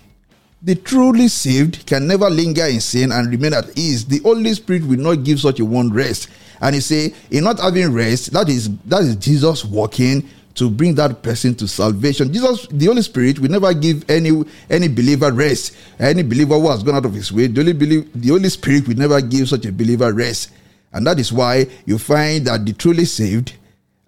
The 0.61 0.75
truly 0.75 1.27
saved 1.27 1.85
can 1.85 2.07
never 2.07 2.29
linger 2.29 2.65
in 2.65 2.81
sin 2.81 3.11
and 3.11 3.29
remain 3.29 3.53
at 3.53 3.77
ease. 3.77 4.05
The 4.05 4.19
Holy 4.19 4.53
Spirit 4.53 4.83
will 4.83 4.99
not 4.99 5.23
give 5.23 5.39
such 5.39 5.59
a 5.59 5.65
one 5.65 5.91
rest. 5.91 6.29
And 6.61 6.75
you 6.75 6.81
say, 6.81 7.13
in 7.29 7.43
not 7.43 7.59
having 7.59 7.93
rest, 7.93 8.33
that 8.33 8.49
is 8.49 8.69
that 8.85 9.01
is 9.01 9.15
Jesus 9.15 9.65
walking 9.65 10.27
to 10.57 10.69
bring 10.69 10.95
that 10.95 11.21
person 11.21 11.55
to 11.55 11.67
salvation. 11.67 12.33
Jesus, 12.33 12.67
the 12.67 12.87
Holy 12.87 13.01
Spirit, 13.01 13.39
will 13.39 13.49
never 13.49 13.73
give 13.73 14.09
any 14.09 14.43
any 14.69 14.87
believer 14.87 15.31
rest. 15.31 15.77
Any 15.99 16.23
believer 16.23 16.55
who 16.55 16.69
has 16.69 16.83
gone 16.83 16.95
out 16.95 17.05
of 17.05 17.13
his 17.13 17.31
way, 17.31 17.47
the 17.47 17.61
Holy, 17.61 17.73
believe, 17.73 18.09
the 18.13 18.29
Holy 18.29 18.49
Spirit 18.49 18.87
will 18.87 18.97
never 18.97 19.21
give 19.21 19.49
such 19.49 19.65
a 19.65 19.71
believer 19.71 20.11
rest. 20.13 20.51
And 20.91 21.05
that 21.05 21.19
is 21.19 21.31
why 21.31 21.67
you 21.85 21.97
find 21.97 22.45
that 22.47 22.65
the 22.65 22.73
truly 22.73 23.05
saved 23.05 23.53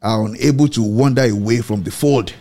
are 0.02 0.26
unable 0.26 0.68
to 0.70 0.82
wander 0.82 1.30
away 1.30 1.62
from 1.62 1.84
the 1.84 1.92
fold. 1.92 2.34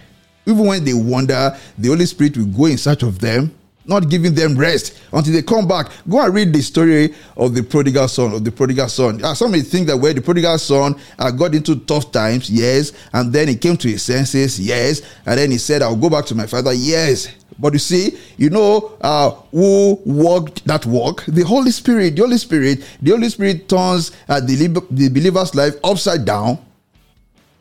Even 0.47 0.67
when 0.67 0.85
they 0.85 0.95
wander, 0.95 1.57
the 1.77 1.88
Holy 1.88 2.07
Spirit 2.07 2.37
will 2.37 2.47
go 2.47 2.67
in 2.67 2.79
search 2.79 3.03
of 3.03 3.19
them 3.19 3.55
not 3.88 4.09
giving 4.09 4.35
them 4.35 4.57
rest 4.57 5.00
until 5.12 5.33
they 5.33 5.42
come 5.42 5.66
back. 5.66 5.90
Go 6.09 6.21
and 6.21 6.35
read 6.35 6.52
the 6.52 6.61
story 6.61 7.14
of 7.37 7.54
the 7.54 7.62
prodigal 7.62 8.07
son, 8.07 8.35
of 8.35 8.45
the 8.45 8.52
prodigal 8.52 8.88
son. 8.88 9.25
Uh, 9.25 9.35
some 9.35 9.50
may 9.50 9.62
think 9.62 9.87
that 9.87 9.97
where 9.97 10.12
the 10.12 10.21
prodigal 10.21 10.59
son 10.59 10.95
uh, 11.18 11.30
got 11.30 11.54
into 11.54 11.76
tough 11.76 12.12
times, 12.12 12.50
yes, 12.50 12.92
and 13.12 13.33
then 13.33 13.49
he 13.49 13.57
came 13.57 13.76
to 13.78 13.88
his 13.88 14.02
senses, 14.02 14.61
yes, 14.61 15.02
and 15.25 15.38
then 15.38 15.50
he 15.50 15.59
said, 15.59 15.83
I'll 15.83 15.97
go 15.97 16.11
back 16.11 16.26
to 16.26 16.35
my 16.35 16.47
father, 16.47 16.73
yes. 16.73 17.28
But 17.59 17.73
you 17.73 17.78
see, 17.80 18.18
you 18.37 18.50
know 18.50 18.97
uh, 19.00 19.30
who 19.50 20.00
walked 20.04 20.64
that 20.66 20.87
walk? 20.87 21.25
The 21.26 21.42
Holy 21.42 21.73
Spirit. 21.73 22.14
The 22.14 22.23
Holy 22.23 22.38
Spirit. 22.38 22.85
The 23.02 23.11
Holy 23.11 23.28
Spirit 23.30 23.68
turns 23.68 24.12
uh, 24.28 24.38
the, 24.38 24.68
the 24.90 25.09
believer's 25.09 25.54
life 25.57 25.75
upside 25.83 26.25
down. 26.25 26.64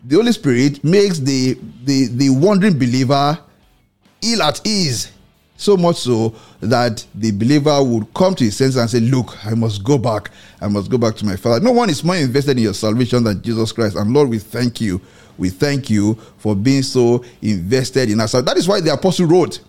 The 0.06 0.18
Holy 0.18 0.34
Spirit 0.34 0.84
makes 0.84 1.18
the, 1.18 1.58
the, 1.84 2.08
the 2.08 2.30
wandering 2.30 2.78
believer 2.78 3.40
ill 4.22 4.44
at 4.44 4.66
ease 4.68 5.12
so 5.58 5.76
much 5.76 5.98
so 5.98 6.34
that 6.62 7.06
the 7.16 7.32
believer 7.32 7.84
would 7.84 8.14
come 8.14 8.36
to 8.36 8.44
his 8.46 8.56
senses 8.56 8.78
and 8.78 8.90
say, 8.90 9.00
Look, 9.00 9.36
I 9.46 9.56
must 9.56 9.84
go 9.84 9.98
back. 9.98 10.30
I 10.62 10.68
must 10.68 10.90
go 10.90 10.98
back 10.98 11.16
to 11.16 11.26
my 11.26 11.36
Father. 11.36 11.60
No 11.60 11.72
one 11.72 11.90
is 11.90 12.04
more 12.04 12.16
invested 12.16 12.58
in 12.58 12.64
your 12.64 12.74
salvation 12.74 13.24
than 13.24 13.42
Jesus 13.42 13.72
Christ. 13.72 13.96
And 13.96 14.14
Lord, 14.14 14.30
we 14.30 14.40
thank 14.40 14.80
you. 14.80 15.02
We 15.38 15.50
thank 15.50 15.90
you 15.90 16.16
for 16.38 16.56
being 16.56 16.84
so 16.84 17.26
invested 17.42 18.10
in 18.10 18.20
us. 18.20 18.32
That 18.32 18.58
is 18.58 18.68
why 18.68 18.82
the 18.82 18.94
apostle 18.94 19.26
wrote, 19.26 19.60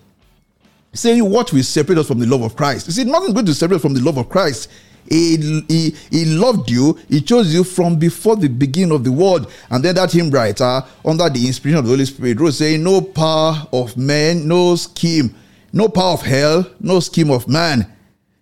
saying, 0.92 1.28
What 1.28 1.52
will 1.52 1.62
separate 1.62 1.99
us 1.99 2.07
from 2.07 2.18
the 2.18 2.26
love 2.26 2.42
of 2.42 2.54
Christ? 2.54 2.87
You 2.87 2.92
see, 2.92 3.04
nothing's 3.04 3.33
going 3.33 3.47
to 3.47 3.54
separate 3.54 3.80
from 3.80 3.95
the 3.95 4.02
love 4.02 4.18
of 4.18 4.28
Christ. 4.28 4.71
He, 5.09 5.62
he, 5.68 5.95
he 6.11 6.25
loved 6.26 6.71
you, 6.71 6.99
he 7.09 7.23
chose 7.23 7.54
you 7.54 7.64
from 7.64 7.99
before 7.99 8.37
the 8.37 8.49
beginning 8.49 8.92
of 8.95 9.04
the 9.04 9.12
world. 9.12 9.50
And 9.71 9.83
then 9.83 9.95
that 9.95 10.12
hymn 10.12 10.30
writer, 10.30 10.83
under 11.02 11.30
the 11.30 11.47
inspiration 11.47 11.78
of 11.78 11.87
the 11.87 11.92
Holy 11.92 12.04
Spirit, 12.04 12.38
wrote 12.38 12.52
saying, 12.52 12.83
No 12.83 13.00
power 13.00 13.66
of 13.73 13.97
man, 13.97 14.47
no 14.47 14.76
scheme 14.76 15.35
no 15.72 15.88
power 15.88 16.12
of 16.12 16.22
hell, 16.22 16.66
no 16.80 17.00
scheme 17.00 17.30
of 17.30 17.48
man, 17.48 17.90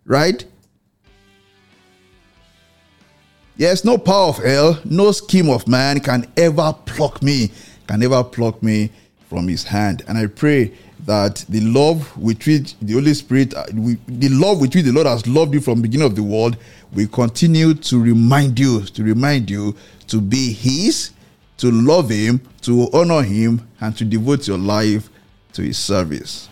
right? 0.05 0.45
Yes, 3.57 3.85
no 3.85 3.97
power 3.97 4.29
of 4.29 4.39
hell, 4.39 4.79
no 4.85 5.13
scheme 5.13 5.49
of 5.49 5.67
man 5.67 6.01
can 6.01 6.31
ever 6.37 6.75
pluck 6.85 7.23
me, 7.23 7.51
can 7.87 8.03
ever 8.03 8.23
pluck 8.23 8.63
me 8.63 8.91
from 9.29 9.49
his 9.49 9.65
hand. 9.65 10.05
And 10.07 10.19
I 10.19 10.27
pray 10.27 10.73
that 11.07 11.45
the 11.49 11.61
love 11.61 12.17
with 12.17 12.47
which 12.47 12.79
the 12.81 12.95
Holy 12.95 13.15
Spirit, 13.15 13.55
uh, 13.55 13.65
the 13.67 14.29
love 14.29 14.61
with 14.61 14.75
which 14.75 14.85
the 14.85 14.93
Lord 14.93 15.07
has 15.07 15.27
loved 15.27 15.55
you 15.55 15.61
from 15.61 15.77
the 15.77 15.83
beginning 15.89 16.07
of 16.07 16.17
the 16.17 16.23
world, 16.23 16.57
will 16.93 17.09
continue 17.09 17.75
to 17.75 18.01
remind 18.01 18.59
you, 18.59 18.83
to 18.83 19.03
remind 19.03 19.51
you 19.51 19.75
to 20.09 20.21
be 20.21 20.53
His, 20.53 21.13
to 21.59 21.71
love 21.71 22.11
Him, 22.11 22.41
to 22.63 22.89
honor 22.93 23.23
Him, 23.23 23.67
and 23.81 23.97
to 23.97 24.05
devote 24.05 24.47
your 24.47 24.59
life 24.59 25.09
to 25.55 25.63
His 25.63 25.79
service. 25.79 26.49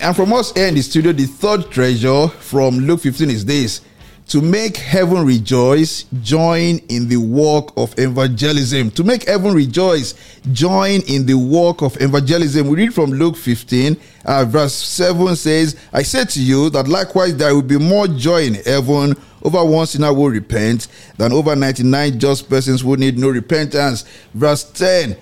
And 0.00 0.16
from 0.16 0.32
us 0.32 0.52
here 0.52 0.66
in 0.66 0.74
the 0.74 0.82
studio, 0.82 1.12
the 1.12 1.26
third 1.26 1.70
treasure 1.70 2.28
from 2.28 2.78
Luke 2.78 3.00
15 3.00 3.28
is 3.28 3.44
this 3.44 3.82
to 4.28 4.40
make 4.40 4.76
heaven 4.76 5.26
rejoice, 5.26 6.04
join 6.22 6.78
in 6.88 7.08
the 7.08 7.16
work 7.16 7.76
of 7.76 7.92
evangelism. 7.98 8.92
To 8.92 9.02
make 9.02 9.24
heaven 9.24 9.52
rejoice, 9.52 10.14
join 10.52 11.00
in 11.08 11.26
the 11.26 11.34
work 11.34 11.82
of 11.82 12.00
evangelism. 12.00 12.68
We 12.68 12.76
read 12.76 12.94
from 12.94 13.10
Luke 13.10 13.36
15, 13.36 13.96
uh, 14.24 14.44
verse 14.44 14.72
7 14.72 15.34
says, 15.34 15.76
I 15.92 16.02
say 16.02 16.24
to 16.24 16.42
you 16.42 16.70
that 16.70 16.86
likewise 16.86 17.36
there 17.36 17.52
will 17.52 17.62
be 17.62 17.78
more 17.78 18.06
joy 18.06 18.44
in 18.44 18.54
heaven 18.54 19.16
over 19.42 19.64
one 19.64 19.86
sinner 19.86 20.14
who 20.14 20.30
repent 20.30 20.86
than 21.16 21.32
over 21.32 21.56
99 21.56 22.18
just 22.18 22.48
persons 22.48 22.82
who 22.82 22.96
need 22.96 23.18
no 23.18 23.28
repentance. 23.28 24.04
Verse 24.32 24.62
10 24.62 25.16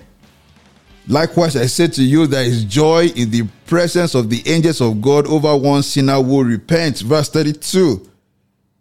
Likewise, 1.09 1.55
I 1.55 1.65
say 1.65 1.87
to 1.87 2.03
you, 2.03 2.27
there 2.27 2.43
is 2.43 2.63
joy 2.63 3.07
in 3.15 3.31
the 3.31 3.47
presence 3.65 4.13
of 4.13 4.29
the 4.29 4.43
angels 4.47 4.79
of 4.79 5.01
God 5.01 5.25
over 5.25 5.57
one 5.57 5.81
sinner 5.81 6.21
who 6.21 6.43
repents. 6.43 7.01
Verse 7.01 7.29
32. 7.29 8.07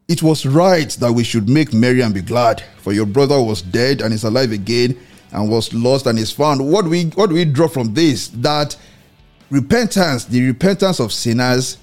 It 0.08 0.22
was 0.22 0.44
right 0.44 0.90
that 0.90 1.10
we 1.10 1.24
should 1.24 1.48
make 1.48 1.72
merry 1.72 2.02
and 2.02 2.12
be 2.12 2.20
glad, 2.20 2.62
for 2.82 2.92
your 2.92 3.06
brother 3.06 3.42
was 3.42 3.62
dead 3.62 4.02
and 4.02 4.12
is 4.12 4.24
alive 4.24 4.52
again, 4.52 4.94
and 5.32 5.50
was 5.50 5.72
lost 5.72 6.06
and 6.06 6.18
is 6.18 6.30
found. 6.30 6.70
What 6.70 6.84
we 6.84 7.04
what 7.14 7.30
we 7.30 7.46
draw 7.46 7.66
from 7.66 7.94
this? 7.94 8.28
That 8.28 8.76
repentance, 9.48 10.26
the 10.26 10.46
repentance 10.46 11.00
of 11.00 11.14
sinners, 11.14 11.78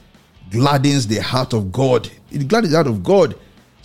gladdens 0.51 1.07
the 1.07 1.23
heart 1.23 1.53
of 1.53 1.71
God. 1.71 2.07
It 2.31 2.47
gladdens 2.47 2.71
the 2.71 2.77
heart 2.77 2.87
of 2.87 3.03
God. 3.03 3.35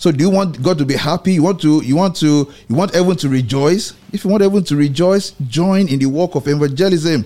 So 0.01 0.11
do 0.11 0.23
you 0.23 0.31
want 0.31 0.63
God 0.63 0.79
to 0.79 0.85
be 0.85 0.95
happy? 0.95 1.33
You 1.33 1.43
want 1.43 1.61
to 1.61 1.79
you 1.81 1.95
want 1.95 2.15
to 2.15 2.51
you 2.67 2.75
want 2.75 2.95
everyone 2.95 3.17
to 3.17 3.29
rejoice? 3.29 3.93
If 4.11 4.23
you 4.23 4.31
want 4.31 4.41
everyone 4.41 4.63
to 4.63 4.75
rejoice, 4.75 5.35
join 5.47 5.87
in 5.87 5.99
the 5.99 6.07
work 6.07 6.33
of 6.33 6.47
evangelism. 6.47 7.23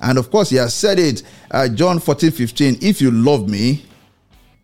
And 0.00 0.18
of 0.18 0.28
course, 0.28 0.50
he 0.50 0.56
has 0.56 0.74
said 0.74 0.98
it, 0.98 1.22
uh, 1.52 1.68
John 1.68 2.00
14, 2.00 2.32
15. 2.32 2.78
If 2.82 3.00
you 3.00 3.12
love 3.12 3.48
me, 3.48 3.84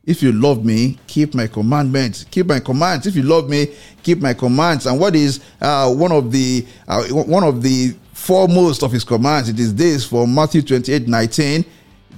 if 0.04 0.20
you 0.20 0.32
love 0.32 0.64
me, 0.64 0.98
keep 1.06 1.32
my 1.32 1.46
commandments. 1.46 2.24
Keep 2.28 2.46
my 2.46 2.58
commands. 2.58 3.06
If 3.06 3.14
you 3.14 3.22
love 3.22 3.48
me, 3.48 3.72
keep 4.02 4.18
my 4.18 4.34
commands. 4.34 4.86
And 4.86 4.98
what 4.98 5.14
is 5.14 5.38
uh, 5.60 5.94
one 5.94 6.10
of 6.10 6.32
the 6.32 6.66
uh, 6.88 7.04
one 7.04 7.44
of 7.44 7.62
the 7.62 7.94
foremost 8.14 8.82
of 8.82 8.90
his 8.90 9.04
commands? 9.04 9.48
It 9.48 9.60
is 9.60 9.72
this 9.72 10.04
for 10.04 10.26
Matthew 10.26 10.62
28, 10.62 11.06
19. 11.06 11.64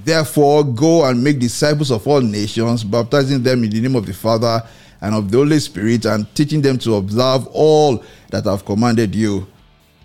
Therefore, 0.02 0.64
go 0.64 1.04
and 1.04 1.22
make 1.22 1.38
disciples 1.38 1.90
of 1.90 2.06
all 2.08 2.22
nations, 2.22 2.82
baptizing 2.84 3.42
them 3.42 3.64
in 3.64 3.68
the 3.70 3.82
name 3.82 3.96
of 3.96 4.06
the 4.06 4.14
Father 4.14 4.62
and 5.06 5.14
of 5.14 5.30
the 5.30 5.38
Holy 5.38 5.58
Spirit, 5.60 6.04
and 6.04 6.32
teaching 6.34 6.60
them 6.60 6.78
to 6.78 6.96
observe 6.96 7.46
all 7.48 8.04
that 8.30 8.46
I've 8.46 8.64
commanded 8.64 9.14
you. 9.14 9.46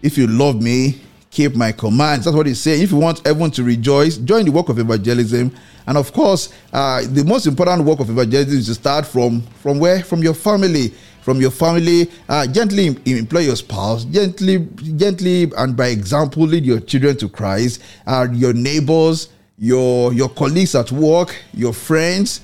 If 0.01 0.17
you 0.17 0.27
love 0.27 0.61
me, 0.61 1.01
keep 1.29 1.55
my 1.55 1.71
commands. 1.71 2.25
That's 2.25 2.37
what 2.37 2.45
he's 2.45 2.61
saying. 2.61 2.83
If 2.83 2.91
you 2.91 2.97
want 2.97 3.25
everyone 3.25 3.51
to 3.51 3.63
rejoice, 3.63 4.17
join 4.17 4.45
the 4.45 4.51
work 4.51 4.69
of 4.69 4.79
evangelism 4.79 5.51
and 5.87 5.97
of 5.97 6.13
course, 6.13 6.53
uh, 6.71 7.01
the 7.05 7.23
most 7.23 7.47
important 7.47 7.83
work 7.83 7.99
of 7.99 8.09
evangelism 8.09 8.59
is 8.59 8.67
to 8.67 8.75
start 8.75 9.05
from 9.05 9.41
from 9.61 9.79
where? 9.79 10.03
From 10.03 10.21
your 10.23 10.33
family. 10.33 10.93
From 11.21 11.39
your 11.39 11.51
family, 11.51 12.09
uh, 12.27 12.47
gently 12.47 12.97
employ 13.05 13.41
your 13.41 13.55
spouse, 13.55 14.05
gently, 14.05 14.67
gently, 14.95 15.51
and 15.55 15.77
by 15.77 15.89
example, 15.89 16.43
lead 16.43 16.65
your 16.65 16.79
children 16.79 17.15
to 17.17 17.29
Christ. 17.29 17.79
Uh, 18.07 18.27
your 18.31 18.53
neighbors, 18.53 19.29
your 19.59 20.13
your 20.13 20.29
colleagues 20.29 20.73
at 20.73 20.91
work, 20.91 21.35
your 21.53 21.73
friends, 21.73 22.41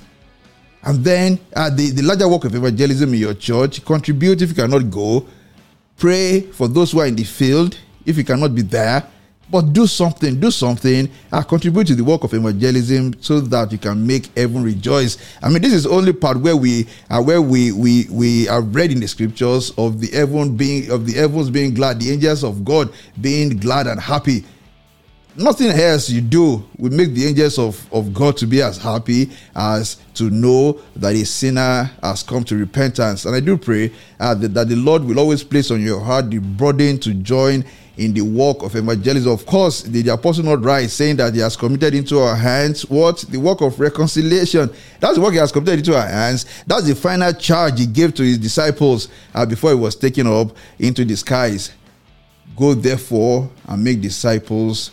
and 0.84 1.04
then 1.04 1.40
uh, 1.56 1.70
the, 1.70 1.92
the 1.92 2.02
larger 2.02 2.28
work 2.28 2.46
of 2.46 2.56
evangelism 2.56 3.14
in 3.14 3.20
your 3.20 3.34
church. 3.34 3.84
Contribute 3.84 4.42
if 4.42 4.50
you 4.50 4.56
cannot 4.56 4.90
go. 4.90 5.26
Pray 5.98 6.42
for 6.42 6.68
those 6.68 6.92
who 6.92 7.00
are 7.00 7.08
in 7.08 7.16
the 7.16 7.24
field 7.24 7.78
if 8.06 8.18
you 8.18 8.24
cannot 8.24 8.54
be 8.54 8.62
there 8.62 9.04
but 9.50 9.74
do 9.74 9.88
something, 9.88 10.40
do 10.40 10.52
something, 10.52 11.10
uh, 11.32 11.42
contribute 11.42 11.88
to 11.88 11.96
the 11.96 12.04
work 12.04 12.24
of 12.24 12.34
evangelism 12.34 13.14
so 13.22 13.40
that 13.40 13.72
you 13.72 13.78
can 13.78 14.06
make 14.06 14.36
heaven 14.38 14.64
rejoice. 14.64 15.18
I 15.42 15.50
mean, 15.50 15.62
this 15.62 15.74
is 15.74 15.86
only 15.86 16.14
part 16.14 16.38
where 16.40 16.56
we 16.56 16.88
uh, 17.10 17.22
where 17.22 17.42
we 17.42 17.72
we 17.72 18.08
we 18.12 18.50
are 18.50 18.62
read 18.62 18.92
in 18.92 19.00
the 19.00 19.08
scriptures 19.08 19.72
of 19.78 20.02
the 20.02 20.08
heaven 20.08 20.58
being 20.58 20.92
of 20.92 21.06
the 21.06 21.14
heavens 21.14 21.50
being 21.50 21.74
glad, 21.74 22.00
the 22.00 22.12
angels 22.12 22.44
of 22.44 22.66
God 22.66 22.92
being 23.22 23.58
glad 23.58 23.88
and 23.88 24.00
happy. 24.00 24.44
Nothing 25.40 25.70
else 25.70 26.10
you 26.10 26.22
do 26.22 26.66
will 26.80 26.92
make 26.92 27.14
the 27.14 27.28
angels 27.28 27.60
of, 27.60 27.94
of 27.94 28.12
God 28.12 28.38
to 28.38 28.48
be 28.48 28.64
as 28.64 28.80
happy 28.80 29.30
as 29.56 29.98
to 30.16 30.32
know 30.32 30.82
that 30.96 31.14
a 31.14 31.24
sinner 31.28 31.92
has 32.02 32.24
come 32.24 32.44
to 32.46 32.58
repentance. 32.58 33.24
And 33.24 33.36
I 33.36 33.40
do 33.40 33.56
pray 33.56 33.94
uh, 34.20 34.34
that, 34.34 34.56
that 34.56 34.68
the 34.68 34.76
Lord 34.76 35.04
will 35.04 35.20
always 35.20 35.44
place 35.44 35.70
on 35.70 35.80
your 35.82 36.00
heart 36.00 36.32
the 36.32 36.40
burden 36.40 37.00
to 37.02 37.14
join 37.14 37.64
in 37.98 38.16
the 38.16 38.22
work 38.24 38.64
of 38.64 38.76
evangelism. 38.76 39.32
Of 39.32 39.46
course, 39.46 39.84
the, 39.84 40.02
the 40.02 40.14
apostle 40.14 40.44
not 40.44 40.64
right 40.64 40.90
saying 40.90 41.18
that 41.18 41.36
he 41.36 41.40
has 41.42 41.56
committed 41.56 41.94
into 41.94 42.18
our 42.18 42.36
hands 42.36 42.90
what 42.90 43.20
the 43.30 43.38
work 43.38 43.62
of 43.62 43.80
reconciliation. 43.80 44.72
That's 45.00 45.18
the 45.18 45.22
work 45.22 45.34
he 45.34 45.40
has 45.40 45.52
committed 45.52 45.80
into 45.80 45.96
our 45.96 46.08
hands. 46.08 46.48
That's 46.66 46.88
the 46.88 46.96
final 46.96 47.32
charge 47.34 47.78
he 47.78 47.86
gave 47.86 48.16
to 48.16 48.24
his 48.24 48.40
disciples 48.40 49.10
uh, 49.36 49.46
before 49.46 49.70
he 49.70 49.76
was 49.76 49.96
taken 49.96 50.26
up 50.26 50.58
into 50.80 51.06
the 51.06 51.16
skies. 51.16 51.74
Go 52.56 52.74
therefore 52.74 53.52
and 53.68 53.84
make 53.84 54.02
disciples 54.02 54.90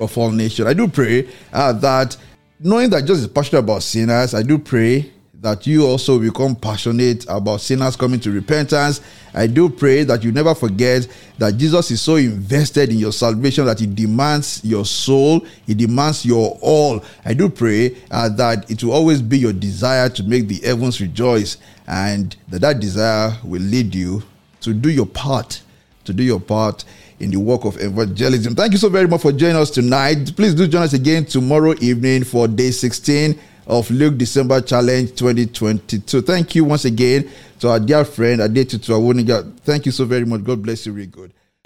of 0.00 0.16
all 0.16 0.30
nations. 0.30 0.68
I 0.68 0.74
do 0.74 0.88
pray 0.88 1.28
uh, 1.52 1.72
that 1.74 2.16
knowing 2.58 2.90
that 2.90 3.02
Jesus 3.02 3.20
is 3.20 3.28
passionate 3.28 3.60
about 3.60 3.82
sinners, 3.82 4.34
I 4.34 4.42
do 4.42 4.58
pray 4.58 5.10
that 5.40 5.66
you 5.66 5.86
also 5.86 6.18
become 6.18 6.54
passionate 6.54 7.24
about 7.28 7.62
sinners 7.62 7.96
coming 7.96 8.20
to 8.20 8.30
repentance. 8.30 9.00
I 9.32 9.46
do 9.46 9.70
pray 9.70 10.04
that 10.04 10.22
you 10.22 10.32
never 10.32 10.54
forget 10.54 11.08
that 11.38 11.56
Jesus 11.56 11.90
is 11.90 12.02
so 12.02 12.16
invested 12.16 12.90
in 12.90 12.98
your 12.98 13.12
salvation 13.12 13.64
that 13.64 13.80
he 13.80 13.86
demands 13.86 14.60
your 14.62 14.84
soul, 14.84 15.46
he 15.66 15.74
demands 15.74 16.26
your 16.26 16.58
all. 16.60 17.02
I 17.24 17.32
do 17.32 17.48
pray 17.48 17.96
uh, 18.10 18.28
that 18.30 18.70
it 18.70 18.84
will 18.84 18.92
always 18.92 19.22
be 19.22 19.38
your 19.38 19.54
desire 19.54 20.10
to 20.10 20.22
make 20.22 20.46
the 20.46 20.60
heavens 20.60 21.00
rejoice 21.00 21.56
and 21.86 22.36
that 22.48 22.60
that 22.60 22.80
desire 22.80 23.32
will 23.42 23.62
lead 23.62 23.94
you 23.94 24.22
to 24.60 24.74
do 24.74 24.90
your 24.90 25.06
part, 25.06 25.62
to 26.04 26.12
do 26.12 26.22
your 26.22 26.40
part 26.40 26.84
in 27.20 27.30
the 27.30 27.38
work 27.38 27.64
of 27.64 27.80
evangelism. 27.80 28.54
Thank 28.54 28.72
you 28.72 28.78
so 28.78 28.88
very 28.88 29.06
much 29.06 29.22
for 29.22 29.32
joining 29.32 29.56
us 29.56 29.70
tonight. 29.70 30.32
Please 30.34 30.54
do 30.54 30.66
join 30.66 30.82
us 30.82 30.92
again 30.94 31.24
tomorrow 31.24 31.74
evening 31.80 32.24
for 32.24 32.48
day 32.48 32.70
16 32.70 33.38
of 33.66 33.90
Luke 33.90 34.18
December 34.18 34.60
Challenge 34.60 35.10
2022. 35.14 36.22
Thank 36.22 36.54
you 36.54 36.64
once 36.64 36.84
again 36.84 37.30
to 37.60 37.68
our 37.68 37.78
dear 37.78 38.04
friend 38.04 38.40
Adetutu 38.40 38.94
Awonuga. 38.94 39.56
Thank 39.60 39.86
you 39.86 39.92
so 39.92 40.04
very 40.04 40.24
much. 40.24 40.42
God 40.42 40.62
bless 40.62 40.86
you, 40.86 40.92
really 40.92 41.06
good. 41.06 41.32